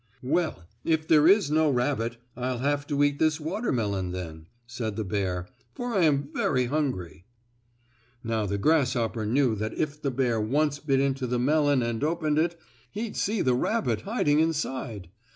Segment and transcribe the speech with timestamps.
[0.23, 5.03] "Well, if there is no rabbit I'll have to eat this watermelon, then," said the
[5.03, 7.27] bear, "for I am very hungry."
[8.23, 12.39] Now the grasshopper knew that if the bear once bit into the melon and opened
[12.39, 12.59] it,
[12.89, 15.09] he'd see the rabbit hiding inside.